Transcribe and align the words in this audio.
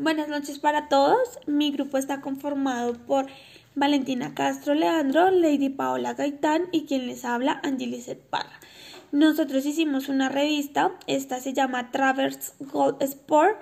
Buenas 0.00 0.28
noches 0.28 0.58
para 0.58 0.88
todos. 0.88 1.38
Mi 1.46 1.72
grupo 1.72 1.98
está 1.98 2.22
conformado 2.22 2.94
por 2.94 3.26
Valentina 3.74 4.32
Castro 4.34 4.72
Leandro, 4.72 5.30
Lady 5.30 5.68
Paola 5.68 6.14
Gaitán 6.14 6.70
y 6.72 6.86
quien 6.86 7.06
les 7.06 7.26
habla, 7.26 7.60
Angelicet 7.62 8.18
Parra. 8.18 8.58
Nosotros 9.12 9.66
hicimos 9.66 10.08
una 10.08 10.30
revista, 10.30 10.92
esta 11.06 11.38
se 11.38 11.52
llama 11.52 11.90
Travers 11.90 12.54
Gold 12.60 13.02
Sport, 13.02 13.60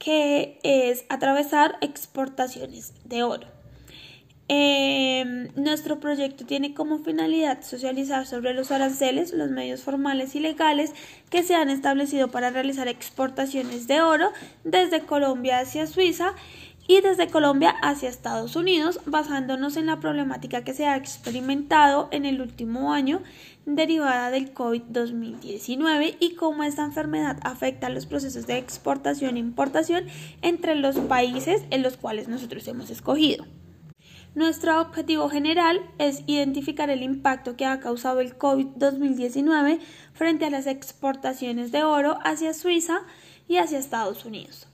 que 0.00 0.58
es 0.64 1.04
atravesar 1.08 1.78
exportaciones 1.80 2.92
de 3.04 3.22
oro. 3.22 3.55
Eh, 4.48 5.50
nuestro 5.56 5.98
proyecto 5.98 6.46
tiene 6.46 6.72
como 6.72 6.98
finalidad 6.98 7.62
socializar 7.62 8.26
sobre 8.26 8.54
los 8.54 8.70
aranceles, 8.70 9.32
los 9.32 9.50
medios 9.50 9.82
formales 9.82 10.36
y 10.36 10.40
legales 10.40 10.92
que 11.30 11.42
se 11.42 11.56
han 11.56 11.68
establecido 11.68 12.28
para 12.28 12.50
realizar 12.50 12.86
exportaciones 12.86 13.88
de 13.88 14.02
oro 14.02 14.30
desde 14.62 15.00
Colombia 15.00 15.58
hacia 15.58 15.88
Suiza 15.88 16.34
y 16.88 17.00
desde 17.00 17.26
Colombia 17.26 17.74
hacia 17.82 18.08
Estados 18.08 18.54
Unidos, 18.54 19.00
basándonos 19.06 19.76
en 19.76 19.86
la 19.86 19.98
problemática 19.98 20.62
que 20.62 20.74
se 20.74 20.86
ha 20.86 20.96
experimentado 20.96 22.08
en 22.12 22.24
el 22.24 22.40
último 22.40 22.92
año 22.92 23.22
derivada 23.64 24.30
del 24.30 24.54
COVID-2019 24.54 26.16
y 26.20 26.34
cómo 26.36 26.62
esta 26.62 26.84
enfermedad 26.84 27.38
afecta 27.42 27.88
los 27.88 28.06
procesos 28.06 28.46
de 28.46 28.58
exportación 28.58 29.36
e 29.36 29.40
importación 29.40 30.04
entre 30.42 30.76
los 30.76 30.96
países 30.96 31.64
en 31.70 31.82
los 31.82 31.96
cuales 31.96 32.28
nosotros 32.28 32.68
hemos 32.68 32.90
escogido. 32.90 33.44
Nuestro 34.36 34.82
objetivo 34.82 35.30
general 35.30 35.80
es 35.96 36.22
identificar 36.26 36.90
el 36.90 37.02
impacto 37.02 37.56
que 37.56 37.64
ha 37.64 37.80
causado 37.80 38.20
el 38.20 38.36
COVID-2019 38.36 39.78
frente 40.12 40.44
a 40.44 40.50
las 40.50 40.66
exportaciones 40.66 41.72
de 41.72 41.84
oro 41.84 42.18
hacia 42.22 42.52
Suiza 42.52 43.00
y 43.48 43.56
hacia 43.56 43.78
Estados 43.78 44.26
Unidos. 44.26 44.68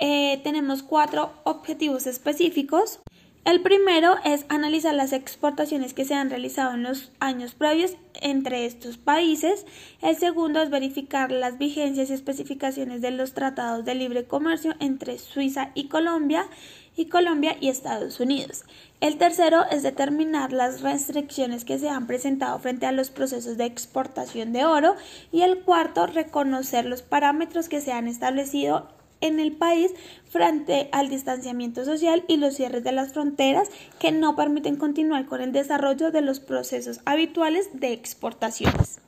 Eh, 0.00 0.40
tenemos 0.44 0.82
cuatro 0.82 1.34
objetivos 1.44 2.06
específicos. 2.06 3.00
El 3.44 3.60
primero 3.60 4.16
es 4.24 4.46
analizar 4.48 4.94
las 4.94 5.12
exportaciones 5.12 5.92
que 5.92 6.06
se 6.06 6.14
han 6.14 6.30
realizado 6.30 6.72
en 6.72 6.82
los 6.82 7.12
años 7.20 7.54
previos 7.54 7.98
entre 8.14 8.64
estos 8.64 8.96
países. 8.96 9.66
El 10.00 10.16
segundo 10.16 10.62
es 10.62 10.70
verificar 10.70 11.30
las 11.30 11.58
vigencias 11.58 12.08
y 12.08 12.14
especificaciones 12.14 13.02
de 13.02 13.10
los 13.10 13.34
tratados 13.34 13.84
de 13.84 13.94
libre 13.94 14.24
comercio 14.24 14.74
entre 14.80 15.18
Suiza 15.18 15.70
y 15.74 15.88
Colombia 15.88 16.48
y 16.96 17.06
Colombia 17.06 17.56
y 17.60 17.68
Estados 17.68 18.18
Unidos. 18.20 18.64
El 19.00 19.18
tercero 19.18 19.64
es 19.70 19.82
determinar 19.82 20.52
las 20.52 20.80
restricciones 20.80 21.64
que 21.64 21.78
se 21.78 21.88
han 21.88 22.06
presentado 22.06 22.58
frente 22.58 22.86
a 22.86 22.92
los 22.92 23.10
procesos 23.10 23.56
de 23.56 23.66
exportación 23.66 24.52
de 24.52 24.64
oro 24.64 24.96
y 25.30 25.42
el 25.42 25.60
cuarto, 25.60 26.06
reconocer 26.06 26.86
los 26.86 27.02
parámetros 27.02 27.68
que 27.68 27.80
se 27.80 27.92
han 27.92 28.08
establecido 28.08 28.88
en 29.20 29.40
el 29.40 29.52
país 29.52 29.92
frente 30.24 30.88
al 30.92 31.08
distanciamiento 31.08 31.84
social 31.84 32.24
y 32.28 32.36
los 32.36 32.54
cierres 32.54 32.84
de 32.84 32.92
las 32.92 33.12
fronteras 33.12 33.68
que 33.98 34.12
no 34.12 34.36
permiten 34.36 34.76
continuar 34.76 35.26
con 35.26 35.40
el 35.40 35.52
desarrollo 35.52 36.10
de 36.10 36.20
los 36.22 36.40
procesos 36.40 37.00
habituales 37.04 37.68
de 37.72 37.92
exportaciones. 37.92 39.00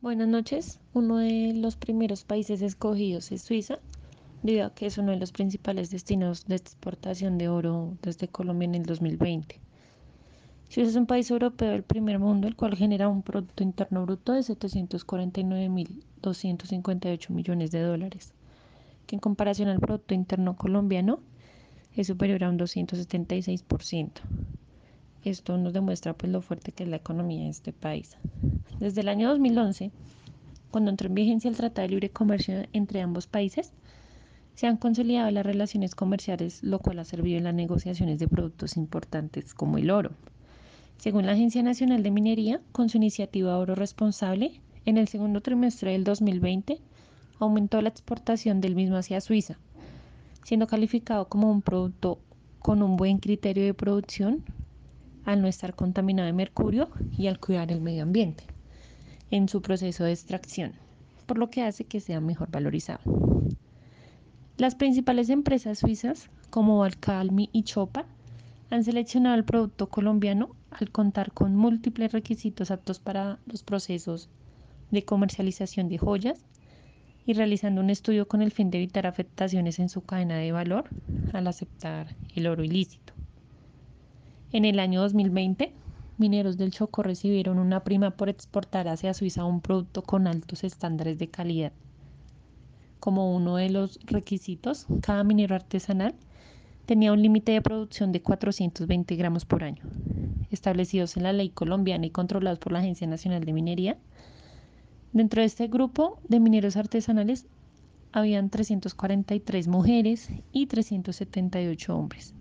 Buenas 0.00 0.28
noches. 0.28 0.78
Uno 0.92 1.18
de 1.18 1.52
los 1.54 1.76
primeros 1.76 2.24
países 2.24 2.62
escogidos 2.62 3.32
es 3.32 3.42
Suiza, 3.42 3.78
que 4.46 4.86
es 4.86 4.96
uno 4.96 5.10
de 5.10 5.18
los 5.18 5.32
principales 5.32 5.90
destinos 5.90 6.46
de 6.46 6.54
exportación 6.54 7.36
de 7.36 7.48
oro 7.48 7.96
desde 8.00 8.28
Colombia 8.28 8.66
en 8.66 8.76
el 8.76 8.84
2020. 8.84 9.60
Suiza 10.68 10.90
es 10.90 10.96
un 10.96 11.06
país 11.06 11.28
europeo 11.32 11.72
del 11.72 11.82
primer 11.82 12.20
mundo, 12.20 12.46
el 12.46 12.54
cual 12.54 12.76
genera 12.76 13.08
un 13.08 13.22
Producto 13.22 13.64
Interno 13.64 14.06
Bruto 14.06 14.32
de 14.32 14.42
749.258 14.42 17.30
millones 17.30 17.72
de 17.72 17.80
dólares, 17.80 18.34
que 19.08 19.16
en 19.16 19.20
comparación 19.20 19.68
al 19.68 19.80
Producto 19.80 20.14
Interno 20.14 20.56
colombiano 20.56 21.18
es 21.96 22.06
superior 22.06 22.44
a 22.44 22.48
un 22.48 22.56
276%. 22.56 24.10
Esto 25.24 25.58
nos 25.58 25.72
demuestra 25.72 26.14
pues 26.14 26.30
lo 26.30 26.40
fuerte 26.40 26.70
que 26.70 26.84
es 26.84 26.88
la 26.88 26.98
economía 26.98 27.42
de 27.42 27.50
este 27.50 27.72
país. 27.72 28.16
Desde 28.78 29.00
el 29.00 29.08
año 29.08 29.28
2011, 29.28 29.90
cuando 30.70 30.90
entró 30.90 31.08
en 31.08 31.14
vigencia 31.14 31.48
el 31.48 31.56
Tratado 31.56 31.88
de 31.88 31.90
Libre 31.90 32.10
Comercio 32.10 32.64
entre 32.72 33.00
ambos 33.00 33.26
países, 33.26 33.72
se 34.56 34.66
han 34.66 34.78
consolidado 34.78 35.30
las 35.30 35.44
relaciones 35.44 35.94
comerciales, 35.94 36.62
lo 36.62 36.78
cual 36.78 36.98
ha 36.98 37.04
servido 37.04 37.36
en 37.36 37.44
las 37.44 37.54
negociaciones 37.54 38.18
de 38.18 38.26
productos 38.26 38.78
importantes 38.78 39.52
como 39.52 39.76
el 39.76 39.90
oro. 39.90 40.12
Según 40.96 41.26
la 41.26 41.32
Agencia 41.32 41.62
Nacional 41.62 42.02
de 42.02 42.10
Minería, 42.10 42.62
con 42.72 42.88
su 42.88 42.96
iniciativa 42.96 43.58
Oro 43.58 43.74
Responsable, 43.74 44.62
en 44.86 44.96
el 44.96 45.08
segundo 45.08 45.42
trimestre 45.42 45.92
del 45.92 46.04
2020 46.04 46.80
aumentó 47.38 47.82
la 47.82 47.90
exportación 47.90 48.62
del 48.62 48.74
mismo 48.74 48.96
hacia 48.96 49.20
Suiza, 49.20 49.58
siendo 50.42 50.66
calificado 50.66 51.28
como 51.28 51.50
un 51.50 51.60
producto 51.60 52.18
con 52.60 52.82
un 52.82 52.96
buen 52.96 53.18
criterio 53.18 53.64
de 53.64 53.74
producción 53.74 54.42
al 55.26 55.42
no 55.42 55.48
estar 55.48 55.74
contaminado 55.74 56.28
de 56.28 56.32
mercurio 56.32 56.88
y 57.18 57.26
al 57.26 57.38
cuidar 57.38 57.70
el 57.72 57.82
medio 57.82 58.04
ambiente 58.04 58.44
en 59.30 59.50
su 59.50 59.60
proceso 59.60 60.04
de 60.04 60.12
extracción, 60.12 60.72
por 61.26 61.36
lo 61.36 61.50
que 61.50 61.62
hace 61.62 61.84
que 61.84 62.00
sea 62.00 62.20
mejor 62.20 62.50
valorizado. 62.50 63.35
Las 64.58 64.74
principales 64.74 65.28
empresas 65.28 65.80
suizas, 65.80 66.30
como 66.48 66.82
Alcalmi 66.82 67.50
y 67.52 67.64
Chopa, 67.64 68.06
han 68.70 68.84
seleccionado 68.84 69.36
el 69.36 69.44
producto 69.44 69.90
colombiano 69.90 70.56
al 70.70 70.90
contar 70.90 71.32
con 71.32 71.54
múltiples 71.54 72.12
requisitos 72.12 72.70
aptos 72.70 72.98
para 72.98 73.38
los 73.44 73.62
procesos 73.62 74.30
de 74.90 75.04
comercialización 75.04 75.90
de 75.90 75.98
joyas 75.98 76.46
y 77.26 77.34
realizando 77.34 77.82
un 77.82 77.90
estudio 77.90 78.28
con 78.28 78.40
el 78.40 78.50
fin 78.50 78.70
de 78.70 78.78
evitar 78.78 79.06
afectaciones 79.06 79.78
en 79.78 79.90
su 79.90 80.00
cadena 80.00 80.38
de 80.38 80.52
valor 80.52 80.88
al 81.34 81.48
aceptar 81.48 82.16
el 82.34 82.46
oro 82.46 82.64
ilícito. 82.64 83.12
En 84.52 84.64
el 84.64 84.78
año 84.78 85.02
2020, 85.02 85.74
mineros 86.16 86.56
del 86.56 86.70
Choco 86.70 87.02
recibieron 87.02 87.58
una 87.58 87.84
prima 87.84 88.12
por 88.12 88.30
exportar 88.30 88.88
hacia 88.88 89.12
Suiza 89.12 89.44
un 89.44 89.60
producto 89.60 90.00
con 90.00 90.26
altos 90.26 90.64
estándares 90.64 91.18
de 91.18 91.28
calidad 91.28 91.72
como 93.06 93.32
uno 93.36 93.54
de 93.54 93.70
los 93.70 94.00
requisitos, 94.06 94.88
cada 95.00 95.22
minero 95.22 95.54
artesanal 95.54 96.16
tenía 96.86 97.12
un 97.12 97.22
límite 97.22 97.52
de 97.52 97.62
producción 97.62 98.10
de 98.10 98.20
420 98.20 99.14
gramos 99.14 99.44
por 99.44 99.62
año, 99.62 99.84
establecidos 100.50 101.16
en 101.16 101.22
la 101.22 101.32
ley 101.32 101.50
colombiana 101.50 102.04
y 102.06 102.10
controlados 102.10 102.58
por 102.58 102.72
la 102.72 102.80
Agencia 102.80 103.06
Nacional 103.06 103.44
de 103.44 103.52
Minería. 103.52 103.96
Dentro 105.12 105.40
de 105.40 105.46
este 105.46 105.68
grupo 105.68 106.18
de 106.28 106.40
mineros 106.40 106.76
artesanales 106.76 107.46
habían 108.10 108.50
343 108.50 109.68
mujeres 109.68 110.28
y 110.50 110.66
378 110.66 111.96
hombres. 111.96 112.34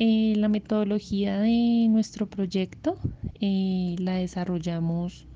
Eh, 0.00 0.34
la 0.36 0.48
metodología 0.48 1.38
de 1.38 1.86
nuestro 1.90 2.26
proyecto 2.26 2.96
eh, 3.40 3.94
la 4.00 4.14
desarrollamos 4.14 5.28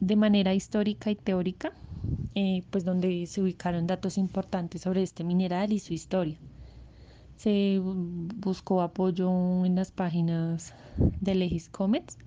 de 0.00 0.16
manera 0.16 0.54
histórica 0.54 1.10
y 1.10 1.16
teórica, 1.16 1.72
eh, 2.34 2.62
pues 2.70 2.84
donde 2.84 3.26
se 3.26 3.42
ubicaron 3.42 3.86
datos 3.86 4.18
importantes 4.18 4.82
sobre 4.82 5.02
este 5.02 5.24
mineral 5.24 5.72
y 5.72 5.78
su 5.78 5.94
historia. 5.94 6.36
Se 7.36 7.80
buscó 7.82 8.82
apoyo 8.82 9.30
en 9.64 9.74
las 9.74 9.90
páginas 9.90 10.74
de 11.20 11.34
Legis 11.34 11.68
Comets 11.68 12.18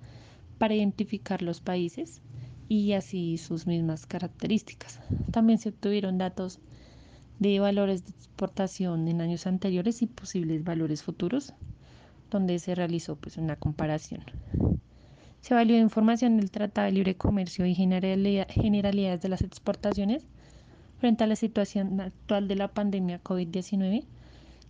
para 0.58 0.76
identificar 0.76 1.42
los 1.42 1.62
países 1.62 2.22
y 2.68 2.94
así 2.94 3.38
sus 3.38 3.66
mismas 3.66 4.06
características. 4.06 5.00
También 5.32 5.58
se 5.60 5.70
obtuvieron 5.70 6.18
datos 6.18 6.60
de 7.40 7.60
valores 7.60 8.06
de 8.06 8.12
exportación 8.12 9.08
en 9.08 9.22
años 9.22 9.48
anteriores 9.48 10.02
y 10.02 10.08
posibles 10.08 10.64
valores 10.64 11.04
futuros, 11.04 11.54
donde 12.30 12.60
se 12.60 12.76
realizó 12.76 13.16
pues 13.16 13.38
una 13.38 13.56
comparación. 13.56 14.22
Se 15.42 15.54
valió 15.54 15.78
información 15.78 16.38
del 16.38 16.52
Tratado 16.52 16.86
de 16.86 16.92
Libre 16.92 17.16
Comercio 17.16 17.66
y 17.66 17.74
generalidades 17.74 19.22
de 19.22 19.30
las 19.30 19.42
exportaciones 19.42 20.26
frente 21.00 21.24
a 21.24 21.28
la 21.28 21.36
situación 21.36 22.00
actual 22.02 22.48
de 22.48 22.56
la 22.56 22.68
pandemia 22.68 23.24
COVID-19, 23.24 24.06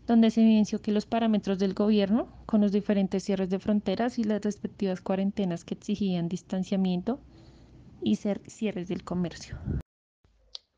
donde 0.05 0.31
se 0.31 0.41
evidenció 0.41 0.81
que 0.81 0.91
los 0.91 1.05
parámetros 1.05 1.57
del 1.59 1.73
gobierno, 1.73 2.29
con 2.45 2.61
los 2.61 2.71
diferentes 2.71 3.23
cierres 3.23 3.49
de 3.49 3.59
fronteras 3.59 4.19
y 4.19 4.23
las 4.23 4.41
respectivas 4.41 5.01
cuarentenas 5.01 5.65
que 5.65 5.73
exigían 5.73 6.29
distanciamiento 6.29 7.19
y 8.01 8.15
cierres 8.15 8.87
del 8.87 9.03
comercio. 9.03 9.57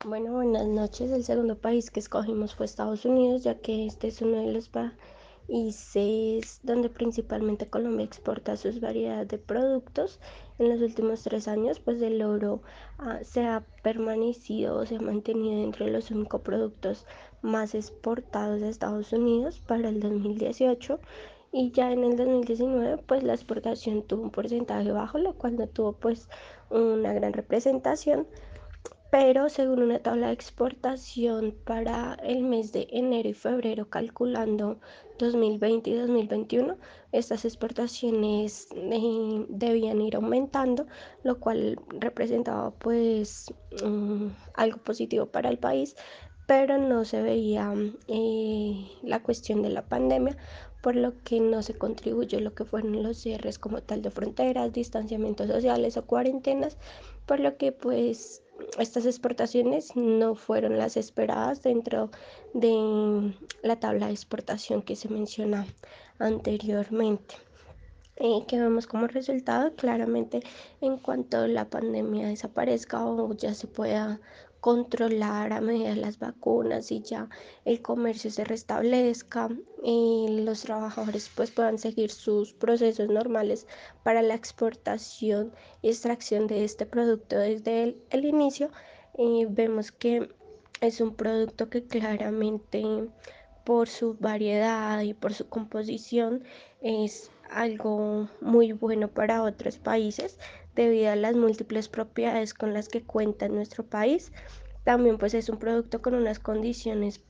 Bueno, 0.05 0.31
buenas 0.31 0.67
noches. 0.67 1.11
El 1.11 1.23
segundo 1.23 1.59
país 1.59 1.91
que 1.91 1.99
escogimos 1.99 2.55
fue 2.55 2.65
Estados 2.65 3.05
Unidos, 3.05 3.43
ya 3.43 3.55
que 3.55 3.85
este 3.85 4.07
es 4.07 4.21
uno 4.21 4.37
de 4.37 4.53
los 4.53 4.69
países 4.69 4.97
y 5.53 5.75
es 5.95 6.61
donde 6.63 6.89
principalmente 6.89 7.67
Colombia 7.67 8.05
exporta 8.05 8.55
sus 8.55 8.79
variedades 8.79 9.27
de 9.27 9.37
productos. 9.37 10.21
En 10.59 10.69
los 10.69 10.79
últimos 10.79 11.23
tres 11.23 11.49
años, 11.49 11.81
pues 11.81 12.01
el 12.01 12.21
oro 12.21 12.61
ah, 12.99 13.19
se 13.23 13.45
ha 13.45 13.65
permanecido 13.83 14.85
se 14.85 14.95
ha 14.95 15.01
mantenido 15.01 15.61
entre 15.61 15.91
los 15.91 16.05
cinco 16.05 16.39
productos 16.39 17.05
más 17.41 17.75
exportados 17.75 18.61
de 18.61 18.69
Estados 18.69 19.11
Unidos 19.11 19.59
para 19.59 19.89
el 19.89 19.99
2018 19.99 21.01
y 21.51 21.71
ya 21.71 21.91
en 21.91 22.05
el 22.05 22.15
2019 22.15 22.99
pues 23.05 23.21
la 23.21 23.33
exportación 23.33 24.03
tuvo 24.03 24.23
un 24.23 24.31
porcentaje 24.31 24.89
bajo, 24.93 25.17
lo 25.17 25.33
cual 25.33 25.57
no 25.57 25.67
tuvo 25.67 25.91
pues 25.91 26.29
una 26.69 27.11
gran 27.11 27.33
representación 27.33 28.25
pero 29.11 29.49
según 29.49 29.83
una 29.83 29.99
tabla 29.99 30.27
de 30.27 30.33
exportación 30.33 31.53
para 31.65 32.13
el 32.23 32.43
mes 32.43 32.71
de 32.71 32.87
enero 32.91 33.27
y 33.27 33.33
febrero, 33.33 33.89
calculando 33.89 34.79
2020 35.19 35.89
y 35.89 35.95
2021, 35.95 36.77
estas 37.11 37.43
exportaciones 37.43 38.69
eh, 38.73 39.45
debían 39.49 40.01
ir 40.01 40.15
aumentando, 40.15 40.87
lo 41.23 41.39
cual 41.41 41.77
representaba 41.89 42.71
pues 42.71 43.53
mm, 43.83 44.27
algo 44.53 44.77
positivo 44.77 45.25
para 45.25 45.49
el 45.49 45.57
país, 45.57 45.97
pero 46.47 46.77
no 46.77 47.03
se 47.03 47.21
veía 47.21 47.73
eh, 48.07 48.87
la 49.03 49.21
cuestión 49.21 49.61
de 49.61 49.71
la 49.71 49.81
pandemia, 49.81 50.37
por 50.81 50.95
lo 50.95 51.21
que 51.23 51.41
no 51.41 51.61
se 51.63 51.73
contribuyó 51.77 52.39
lo 52.39 52.55
que 52.55 52.63
fueron 52.63 53.03
los 53.03 53.17
cierres 53.17 53.59
como 53.59 53.81
tal 53.81 54.01
de 54.01 54.09
fronteras, 54.09 54.71
distanciamientos 54.71 55.47
sociales 55.47 55.97
o 55.97 56.05
cuarentenas, 56.05 56.77
por 57.25 57.41
lo 57.41 57.57
que 57.57 57.73
pues 57.73 58.40
estas 58.77 59.05
exportaciones 59.05 59.95
no 59.95 60.35
fueron 60.35 60.77
las 60.77 60.97
esperadas 60.97 61.61
dentro 61.61 62.09
de 62.53 63.33
la 63.63 63.79
tabla 63.79 64.07
de 64.07 64.13
exportación 64.13 64.81
que 64.81 64.95
se 64.95 65.09
menciona 65.09 65.65
anteriormente. 66.19 67.35
Eh, 68.17 68.45
que 68.47 68.59
vemos 68.59 68.85
como 68.85 69.07
resultado 69.07 69.73
claramente 69.75 70.41
en 70.79 70.97
cuanto 70.97 71.47
la 71.47 71.69
pandemia 71.69 72.27
desaparezca 72.27 73.03
o 73.03 73.33
ya 73.33 73.55
se 73.55 73.65
pueda 73.65 74.19
controlar 74.61 75.51
a 75.53 75.59
medida 75.59 75.89
de 75.89 75.95
las 75.95 76.19
vacunas 76.19 76.91
y 76.91 77.01
ya 77.01 77.27
el 77.65 77.81
comercio 77.81 78.29
se 78.29 78.43
restablezca 78.43 79.49
y 79.83 80.27
los 80.45 80.61
trabajadores 80.61 81.29
pues 81.35 81.49
puedan 81.49 81.79
seguir 81.79 82.11
sus 82.11 82.53
procesos 82.53 83.09
normales 83.09 83.65
para 84.03 84.21
la 84.21 84.35
exportación 84.35 85.51
y 85.81 85.89
extracción 85.89 86.45
de 86.45 86.63
este 86.63 86.85
producto 86.85 87.37
desde 87.37 87.83
el, 87.83 88.03
el 88.11 88.25
inicio 88.25 88.69
eh, 89.15 89.47
vemos 89.49 89.91
que 89.91 90.29
es 90.79 91.01
un 91.01 91.15
producto 91.15 91.69
que 91.69 91.83
claramente 91.83 92.83
por 93.63 93.89
su 93.89 94.15
variedad 94.19 95.01
y 95.01 95.15
por 95.15 95.33
su 95.33 95.49
composición 95.49 96.43
es 96.81 97.31
algo 97.51 98.29
muy 98.39 98.71
bueno 98.71 99.07
para 99.09 99.43
otros 99.43 99.77
países 99.77 100.37
debido 100.75 101.11
a 101.11 101.15
las 101.15 101.35
múltiples 101.35 101.89
propiedades 101.89 102.53
con 102.53 102.73
las 102.73 102.89
que 102.89 103.01
cuenta 103.01 103.47
nuestro 103.49 103.83
país. 103.83 104.31
También 104.83 105.17
pues 105.17 105.33
es 105.33 105.49
un 105.49 105.57
producto 105.57 106.01
con 106.01 106.15
unas 106.15 106.39
condiciones 106.39 107.21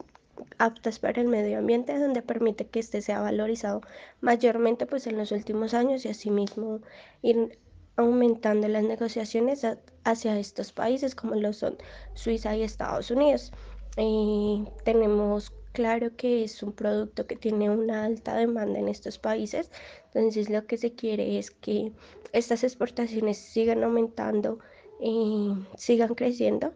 aptas 0.57 0.99
para 0.99 1.21
el 1.21 1.27
medio 1.27 1.59
ambiente 1.59 1.97
donde 1.99 2.21
permite 2.21 2.67
que 2.67 2.79
este 2.79 3.01
sea 3.01 3.21
valorizado 3.21 3.81
mayormente 4.21 4.85
pues 4.85 5.05
en 5.07 5.17
los 5.17 5.31
últimos 5.31 5.73
años 5.73 6.05
y 6.05 6.09
asimismo 6.09 6.79
ir 7.21 7.59
aumentando 7.97 8.67
las 8.67 8.83
negociaciones 8.83 9.65
hacia 10.03 10.39
estos 10.39 10.71
países 10.71 11.13
como 11.13 11.35
lo 11.35 11.53
son 11.53 11.77
Suiza 12.13 12.55
y 12.55 12.63
Estados 12.63 13.11
Unidos. 13.11 13.51
Eh, 13.97 14.63
tenemos 14.83 15.51
claro 15.73 16.15
que 16.15 16.43
es 16.43 16.63
un 16.63 16.73
producto 16.73 17.27
que 17.27 17.35
tiene 17.35 17.69
una 17.69 18.05
alta 18.05 18.35
demanda 18.35 18.79
en 18.79 18.89
estos 18.89 19.17
países, 19.17 19.71
entonces 20.13 20.49
lo 20.49 20.65
que 20.65 20.77
se 20.77 20.93
quiere 20.93 21.37
es 21.39 21.51
que 21.51 21.91
estas 22.33 22.63
exportaciones 22.63 23.37
sigan 23.37 23.83
aumentando, 23.83 24.59
y 25.01 25.53
sigan 25.75 26.13
creciendo 26.13 26.73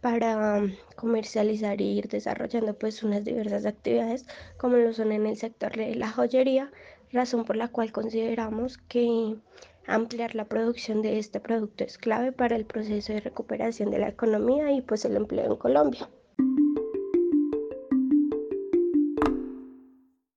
para 0.00 0.62
comercializar 0.96 1.80
y 1.80 1.98
ir 1.98 2.08
desarrollando 2.08 2.74
pues 2.74 3.02
unas 3.02 3.24
diversas 3.24 3.66
actividades 3.66 4.24
como 4.56 4.76
lo 4.76 4.92
son 4.92 5.12
en 5.12 5.26
el 5.26 5.36
sector 5.36 5.76
de 5.76 5.94
la 5.94 6.10
joyería, 6.10 6.70
razón 7.12 7.44
por 7.44 7.56
la 7.56 7.68
cual 7.68 7.92
consideramos 7.92 8.78
que 8.78 9.36
ampliar 9.86 10.34
la 10.34 10.46
producción 10.46 11.02
de 11.02 11.18
este 11.18 11.38
producto 11.38 11.84
es 11.84 11.98
clave 11.98 12.32
para 12.32 12.56
el 12.56 12.64
proceso 12.64 13.12
de 13.12 13.20
recuperación 13.20 13.90
de 13.90 13.98
la 13.98 14.08
economía 14.08 14.72
y 14.72 14.80
pues 14.80 15.04
el 15.04 15.16
empleo 15.16 15.52
en 15.52 15.56
Colombia. 15.56 16.08